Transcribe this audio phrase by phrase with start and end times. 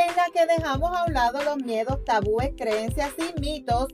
[0.00, 3.88] en la que dejamos a un lado los miedos, tabúes, creencias y mitos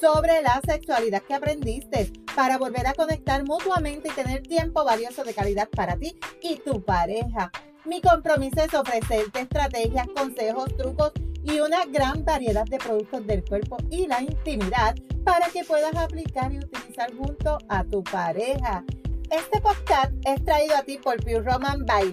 [0.00, 5.34] sobre la sexualidad que aprendiste para volver a conectar mutuamente y tener tiempo valioso de
[5.34, 7.52] calidad para ti y tu pareja.
[7.84, 11.12] Mi compromiso es ofrecerte estrategias, consejos, trucos
[11.44, 16.52] y una gran variedad de productos del cuerpo y la intimidad para que puedas aplicar
[16.52, 18.84] y utilizar junto a tu pareja.
[19.30, 22.12] Este podcast es traído a ti por Pure Roman by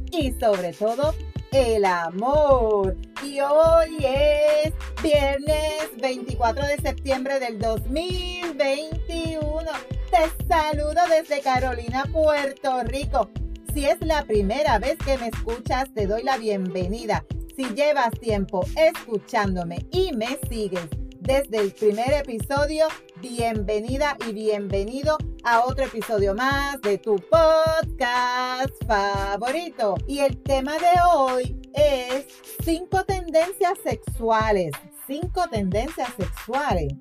[0.11, 1.15] y sobre todo
[1.51, 2.97] el amor.
[3.23, 9.71] Y hoy es viernes 24 de septiembre del 2021.
[10.09, 13.29] Te saludo desde Carolina, Puerto Rico.
[13.73, 17.23] Si es la primera vez que me escuchas, te doy la bienvenida.
[17.55, 20.89] Si llevas tiempo escuchándome y me sigues
[21.19, 22.87] desde el primer episodio,
[23.21, 29.95] bienvenida y bienvenido a otro episodio más de tu podcast favorito.
[30.07, 32.27] Y el tema de hoy es
[32.63, 34.71] cinco tendencias sexuales.
[35.07, 36.93] Cinco tendencias sexuales.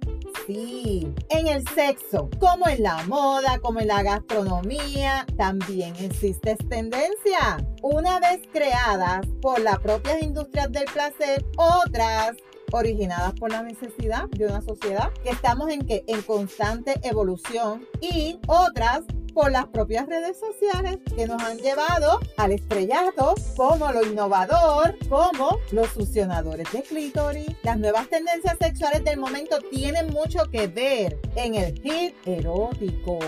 [0.46, 7.64] Sí, en el sexo, como en la moda, como en la gastronomía, también existe tendencia.
[7.82, 12.36] Una vez creadas por las propias industrias del placer, otras
[12.72, 18.38] originadas por la necesidad de una sociedad que estamos en que en constante evolución y
[18.46, 24.96] otras por las propias redes sociales que nos han llevado al estrellato como lo innovador,
[25.08, 27.46] como los succionadores de clítoris.
[27.62, 33.18] Las nuevas tendencias sexuales del momento tienen mucho que ver en el hit erótico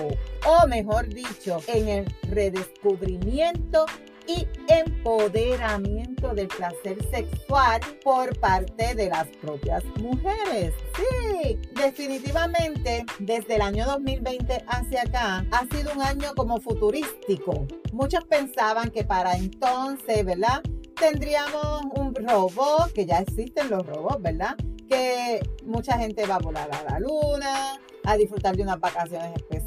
[0.47, 3.86] o mejor dicho, en el redescubrimiento
[4.26, 10.72] y empoderamiento del placer sexual por parte de las propias mujeres.
[10.97, 17.66] Sí, definitivamente desde el año 2020 hacia acá ha sido un año como futurístico.
[17.93, 20.62] Muchos pensaban que para entonces, ¿verdad?
[20.99, 24.56] Tendríamos un robot, que ya existen los robots, ¿verdad?
[24.88, 29.62] Que mucha gente va a volar a la luna, a disfrutar de unas vacaciones especiales,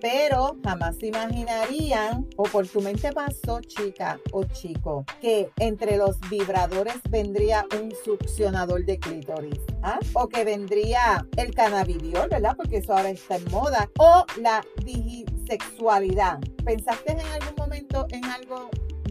[0.00, 6.18] pero jamás se imaginarían, o por tu mente pasó, chica o chico, que entre los
[6.30, 9.98] vibradores vendría un succionador de clítoris, ¿ah?
[10.14, 12.56] o que vendría el cannabidiol, ¿verdad?
[12.56, 16.38] Porque eso ahora está en moda, o la digisexualidad.
[16.64, 18.70] ¿Pensaste en algún momento en algo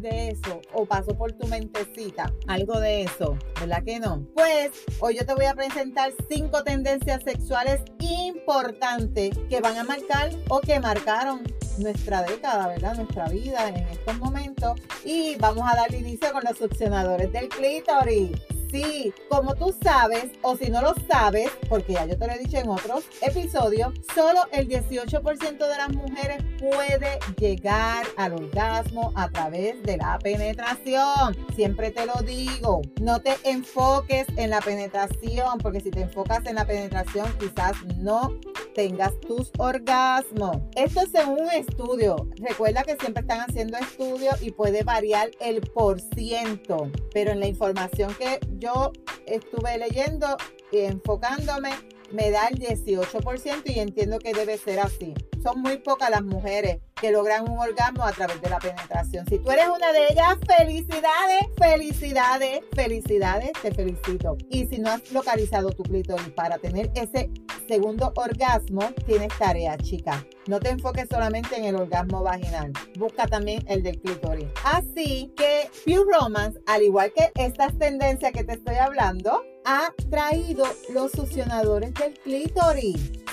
[0.10, 4.26] de eso o pasó por tu mentecita algo de eso, ¿verdad que no?
[4.36, 10.30] Pues hoy yo te voy a presentar cinco tendencias sexuales importantes que van a marcar
[10.50, 11.42] o que marcaron
[11.80, 12.96] nuestra década, ¿verdad?
[12.96, 14.80] Nuestra vida en estos momentos.
[15.04, 18.55] Y vamos a dar inicio con los succionadores del clítoris.
[18.72, 22.40] Sí, como tú sabes, o si no lo sabes, porque ya yo te lo he
[22.40, 29.30] dicho en otros episodios, solo el 18% de las mujeres puede llegar al orgasmo a
[29.30, 31.36] través de la penetración.
[31.56, 36.56] Siempre te lo digo, no te enfoques en la penetración, porque si te enfocas en
[36.56, 38.38] la penetración quizás no
[38.76, 40.58] tengas tus orgasmos.
[40.76, 42.30] Esto es según un estudio.
[42.38, 47.48] Recuerda que siempre están haciendo estudios y puede variar el por ciento, pero en la
[47.48, 48.92] información que yo
[49.26, 50.38] estuve leyendo
[50.72, 51.72] y enfocándome,
[52.12, 55.14] me da el 18% y entiendo que debe ser así.
[55.42, 59.26] Son muy pocas las mujeres que logran un orgasmo a través de la penetración.
[59.28, 64.38] Si tú eres una de ellas, felicidades, felicidades, felicidades, te felicito.
[64.50, 67.30] Y si no has localizado tu clítoris para tener ese
[67.68, 70.26] segundo orgasmo, tienes tarea, chica.
[70.48, 74.48] No te enfoques solamente en el orgasmo vaginal, busca también el del clítoris.
[74.64, 80.66] Así que Pure Romance, al igual que estas tendencias que te estoy hablando, ha traído
[80.94, 83.25] los succionadores del clítoris.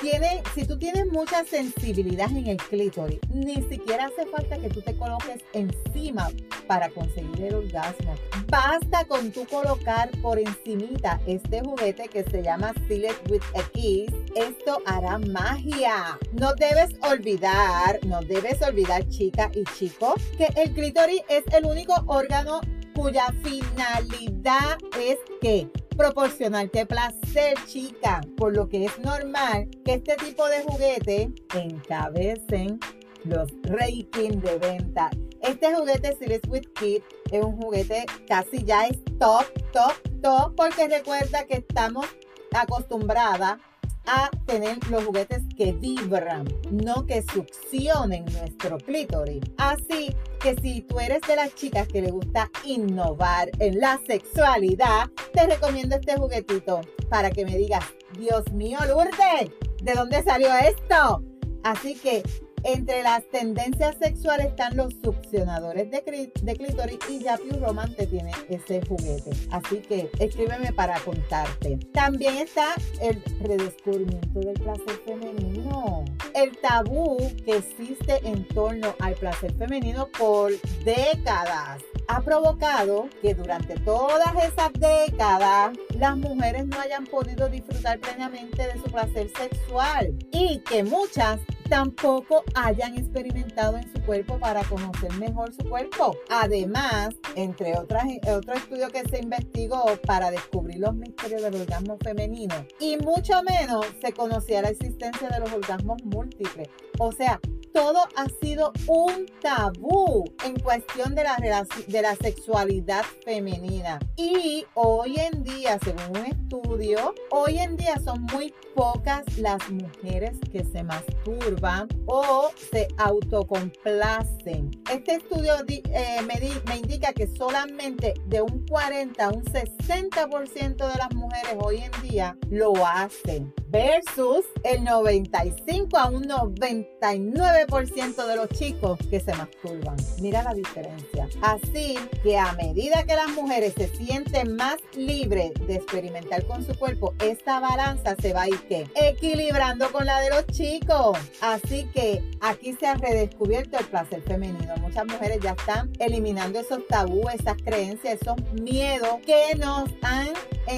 [0.00, 4.82] Tiene, si tú tienes mucha sensibilidad en el clítoris, ni siquiera hace falta que tú
[4.82, 6.28] te coloques encima
[6.66, 8.14] para conseguir el orgasmo.
[8.48, 14.10] Basta con tú colocar por encimita este juguete que se llama Seal with a Kiss.
[14.34, 16.18] Esto hará magia.
[16.32, 21.94] No debes olvidar, no debes olvidar chica y chico, que el clítoris es el único
[22.06, 22.60] órgano
[22.94, 25.68] cuya finalidad es que
[26.02, 32.80] proporcionarte placer, chica, por lo que es normal que este tipo de juguete encabecen
[33.22, 35.10] los rankings de venta.
[35.42, 40.88] Este juguete Series with Kid es un juguete casi ya es top, top, top, porque
[40.88, 42.04] recuerda que estamos
[42.52, 43.60] acostumbrdas
[44.06, 49.42] a tener los juguetes que vibran, no que succionen nuestro clítoris.
[49.58, 55.08] Así que si tú eres de las chicas que le gusta innovar en la sexualidad,
[55.32, 57.84] te recomiendo este juguetito para que me digas,
[58.18, 59.50] Dios mío, Lourdes,
[59.82, 61.22] ¿de dónde salió esto?
[61.62, 62.22] Así que
[62.64, 68.32] entre las tendencias sexuales están los succionadores de, de clítoris y Yapu Roman te tiene
[68.48, 69.30] ese juguete.
[69.50, 71.78] Así que escríbeme para contarte.
[71.92, 76.04] También está el redescubrimiento del placer femenino.
[76.34, 80.52] El tabú que existe en torno al placer femenino por
[80.84, 88.66] décadas ha provocado que durante todas esas décadas las mujeres no hayan podido disfrutar plenamente
[88.66, 95.12] de su placer sexual y que muchas tampoco hayan experimentado en su cuerpo para conocer
[95.14, 96.16] mejor su cuerpo.
[96.30, 102.54] Además, entre otras, otro estudio que se investigó para descubrir los misterios del orgasmo femenino
[102.78, 106.68] y mucho menos se conocía la existencia de los orgasmos múltiples.
[106.98, 107.40] O sea,
[107.72, 113.98] todo ha sido un tabú en cuestión de la, de la sexualidad femenina.
[114.16, 120.38] Y hoy en día, según un estudio, hoy en día son muy pocas las mujeres
[120.50, 121.61] que se masturban
[122.06, 124.70] o se autocomplacen.
[124.90, 126.34] Este estudio eh, me,
[126.66, 132.08] me indica que solamente de un 40 a un 60% de las mujeres hoy en
[132.08, 139.96] día lo hacen versus el 95 a un 99% de los chicos que se masturban.
[140.20, 141.26] Mira la diferencia.
[141.40, 146.78] Así que a medida que las mujeres se sienten más libres de experimentar con su
[146.78, 148.60] cuerpo, esta balanza se va a ir
[148.94, 151.16] equilibrando con la de los chicos.
[151.40, 154.76] Así que aquí se ha redescubierto el placer femenino.
[154.80, 160.28] Muchas mujeres ya están eliminando esos tabúes, esas creencias, esos miedos que nos han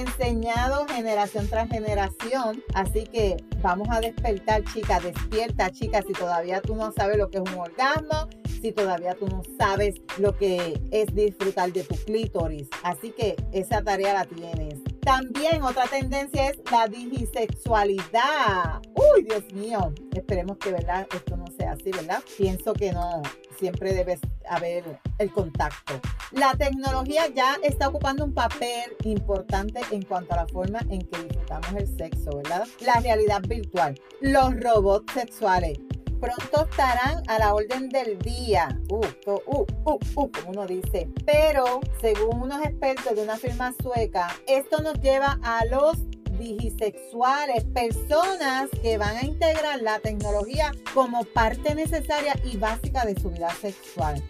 [0.00, 2.62] enseñado generación tras generación.
[2.74, 7.38] Así que vamos a despertar, chicas, despierta, chicas, si todavía tú no sabes lo que
[7.38, 8.28] es un orgasmo,
[8.60, 12.68] si todavía tú no sabes lo que es disfrutar de tu clítoris.
[12.82, 14.80] Así que esa tarea la tienes.
[15.04, 18.80] También otra tendencia es la digisexualidad.
[18.94, 19.92] Uy, Dios mío.
[20.14, 21.06] Esperemos que, ¿verdad?
[21.14, 22.22] Esto no sea así, ¿verdad?
[22.38, 23.22] Pienso que no.
[23.58, 24.18] Siempre debe
[24.48, 26.00] haber el contacto.
[26.32, 31.22] La tecnología ya está ocupando un papel importante en cuanto a la forma en que
[31.22, 32.66] disfrutamos el sexo, ¿verdad?
[32.80, 35.78] La realidad virtual, los robots sexuales,
[36.24, 38.78] pronto estarán a la orden del día.
[38.88, 39.66] Uh, uh, uh,
[40.14, 41.08] uh, como uno dice.
[41.26, 45.98] Pero, según unos expertos de una firma sueca, esto nos lleva a los
[46.38, 53.30] digisexuales, personas que van a integrar la tecnología como parte necesaria y básica de su
[53.30, 54.22] vida sexual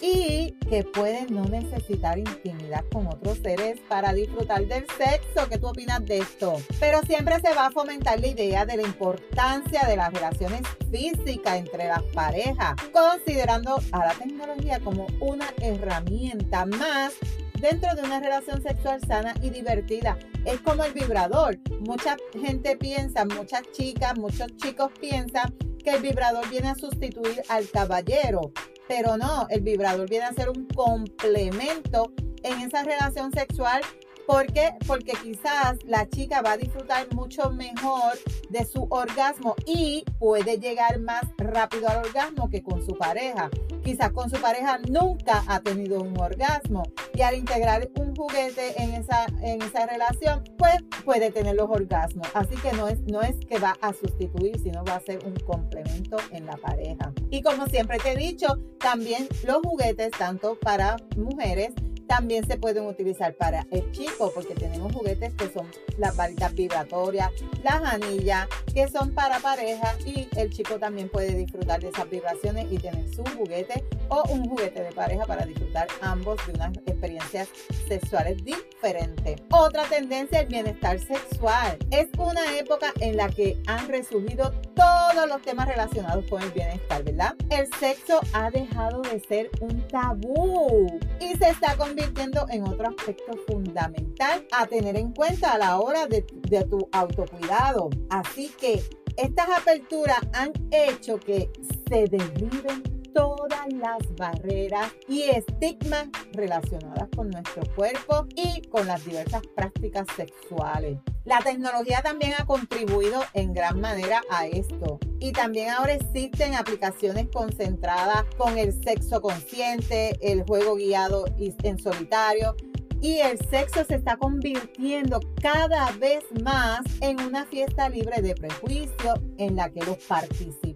[0.00, 5.48] y que pueden no necesitar intimidad con otros seres para disfrutar del sexo.
[5.48, 6.56] ¿Qué tú opinas de esto?
[6.78, 11.56] Pero siempre se va a fomentar la idea de la importancia de las relaciones físicas
[11.56, 17.14] entre las parejas, considerando a la tecnología como una herramienta más
[17.60, 20.16] dentro de una relación sexual sana y divertida.
[20.44, 21.58] Es como el vibrador.
[21.80, 27.68] Mucha gente piensa, muchas chicas, muchos chicos piensan que el vibrador viene a sustituir al
[27.70, 28.52] caballero.
[28.88, 33.82] Pero no, el vibrador viene a ser un complemento en esa relación sexual
[34.28, 34.74] ¿Por qué?
[34.86, 38.12] Porque quizás la chica va a disfrutar mucho mejor
[38.50, 43.48] de su orgasmo y puede llegar más rápido al orgasmo que con su pareja.
[43.82, 46.82] Quizás con su pareja nunca ha tenido un orgasmo
[47.14, 52.28] y al integrar un juguete en esa, en esa relación, pues puede tener los orgasmos.
[52.34, 55.36] Así que no es, no es que va a sustituir, sino va a ser un
[55.36, 57.14] complemento en la pareja.
[57.30, 61.72] Y como siempre te he dicho, también los juguetes, tanto para mujeres,
[62.08, 65.66] también se pueden utilizar para el chico porque tenemos juguetes que son
[65.98, 67.30] las varitas vibratorias,
[67.62, 72.66] las anillas que son para pareja y el chico también puede disfrutar de esas vibraciones
[72.72, 77.48] y tener su juguete o un juguete de pareja para disfrutar ambos de unas experiencias
[77.86, 79.40] sexuales diferentes.
[79.50, 81.78] Otra tendencia, el bienestar sexual.
[81.90, 87.02] Es una época en la que han resurgido todos los temas relacionados con el bienestar,
[87.04, 87.34] ¿verdad?
[87.50, 90.86] El sexo ha dejado de ser un tabú
[91.20, 96.06] y se está convirtiendo en otro aspecto fundamental a tener en cuenta a la hora
[96.06, 97.90] de, de tu autocuidado.
[98.10, 98.82] Así que
[99.16, 101.50] estas aperturas han hecho que
[101.88, 109.42] se derriben todas las barreras y estigmas relacionadas con nuestro cuerpo y con las diversas
[109.54, 110.98] prácticas sexuales.
[111.24, 114.98] La tecnología también ha contribuido en gran manera a esto.
[115.20, 122.54] Y también ahora existen aplicaciones concentradas con el sexo consciente, el juego guiado en solitario
[123.00, 129.14] y el sexo se está convirtiendo cada vez más en una fiesta libre de prejuicio
[129.38, 130.67] en la que los participantes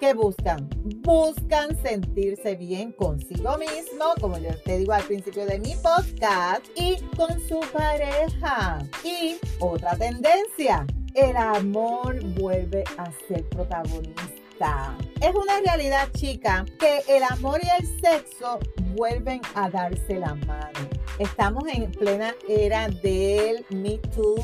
[0.00, 0.68] que buscan,
[1.02, 6.96] buscan sentirse bien consigo mismo, como yo te digo al principio de mi podcast, y
[7.16, 8.78] con su pareja.
[9.04, 14.96] Y otra tendencia, el amor vuelve a ser protagonista.
[15.20, 18.58] Es una realidad chica que el amor y el sexo
[18.96, 24.36] vuelven a darse la mano Estamos en plena era del Me Too,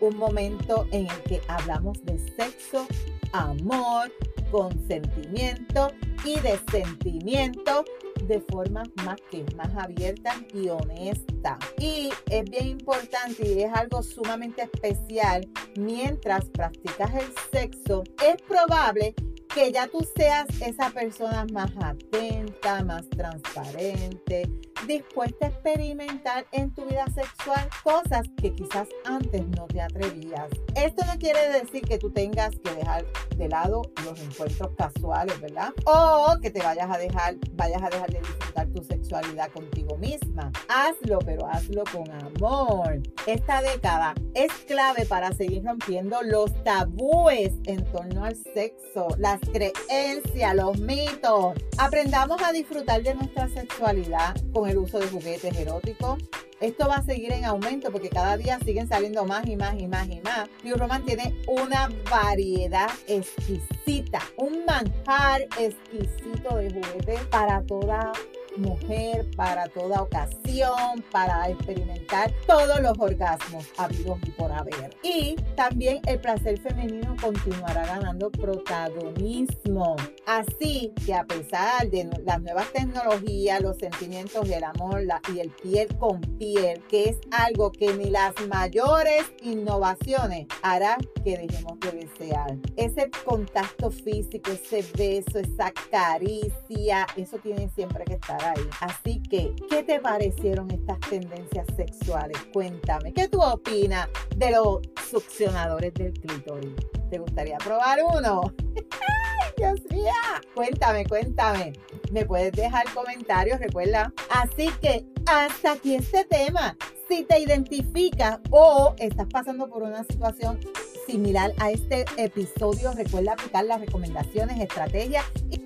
[0.00, 2.84] un momento en el que hablamos de sexo,
[3.32, 4.10] amor,
[4.50, 5.92] consentimiento
[6.24, 7.84] y de sentimiento
[8.24, 11.58] de forma más que más abierta y honesta.
[11.78, 19.14] Y es bien importante y es algo sumamente especial mientras practicas el sexo, es probable
[19.54, 24.50] que ya tú seas esa persona más atenta, más transparente,
[24.86, 30.48] dispuesta a experimentar en tu vida sexual cosas que quizás antes no te atrevías.
[30.74, 33.04] Esto no quiere decir que tú tengas que dejar
[33.36, 35.72] de lado los encuentros casuales, ¿verdad?
[35.86, 40.52] O que te vayas a dejar, vayas a dejar de disfrutar tu sexualidad contigo misma.
[40.68, 43.00] Hazlo, pero hazlo con amor.
[43.26, 50.54] Esta década es clave para seguir rompiendo los tabúes en torno al sexo, las creencias,
[50.54, 51.54] los mitos.
[51.78, 56.18] Aprendamos a disfrutar de nuestra sexualidad con el uso de juguetes eróticos.
[56.60, 59.86] Esto va a seguir en aumento porque cada día siguen saliendo más y más y
[59.86, 60.48] más y más.
[60.62, 68.12] Pure Roman tiene una variedad exquisita, un manjar exquisito de juguetes para toda
[68.58, 74.96] mujer, para toda ocasión, para experimentar todos los orgasmos habidos y por haber.
[75.02, 79.96] Y también el placer femenino continuará ganando protagonismo.
[80.26, 85.02] Así que a pesar de las nuevas tecnologías, los sentimientos del amor
[85.34, 91.36] y el piel con piel, que es algo que ni las mayores innovaciones hará que
[91.36, 92.56] dejemos de desear.
[92.76, 98.42] Ese contacto físico, ese beso, esa caricia, eso tiene siempre que estar
[98.80, 102.38] Así que, ¿qué te parecieron estas tendencias sexuales?
[102.52, 106.72] Cuéntame, ¿qué tú opinas de los succionadores del clítoris?
[107.10, 108.52] ¿Te gustaría probar uno?
[108.76, 110.12] ¡Ay, Dios mío!
[110.54, 111.72] Cuéntame, cuéntame.
[112.10, 114.12] Me puedes dejar comentarios, recuerda.
[114.30, 116.76] Así que hasta aquí este tema.
[117.08, 120.58] Si te identificas o estás pasando por una situación
[121.06, 125.60] similar a este episodio, recuerda aplicar las recomendaciones, estrategias y